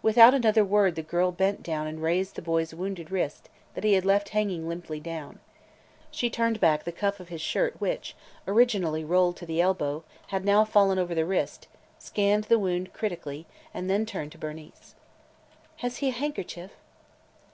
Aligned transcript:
Without 0.00 0.32
another 0.32 0.64
word 0.64 0.94
the 0.94 1.02
girl 1.02 1.30
bent 1.30 1.62
down 1.62 1.86
and 1.86 2.02
raised 2.02 2.36
the 2.36 2.40
boy's 2.40 2.72
wounded 2.72 3.10
wrist 3.10 3.50
that 3.74 3.84
he 3.84 3.92
had 3.92 4.06
left 4.06 4.30
hanging 4.30 4.66
limply 4.66 4.98
down. 4.98 5.40
She 6.10 6.30
turned 6.30 6.58
back 6.58 6.84
the 6.84 6.90
cuff 6.90 7.20
of 7.20 7.28
his 7.28 7.42
shirt 7.42 7.78
which, 7.78 8.16
originally 8.46 9.04
rolled 9.04 9.36
to 9.36 9.44
the 9.44 9.60
elbow, 9.60 10.04
had 10.28 10.42
now 10.46 10.64
fallen 10.64 10.98
over 10.98 11.14
the 11.14 11.26
wrist, 11.26 11.68
scanned 11.98 12.44
the 12.44 12.58
wound 12.58 12.94
critically, 12.94 13.44
and 13.74 13.90
then 13.90 14.06
turned 14.06 14.32
to 14.32 14.38
Bernice. 14.38 14.94
"Has 15.76 15.98
he 15.98 16.08
a 16.08 16.12
handkerchief?" 16.12 16.70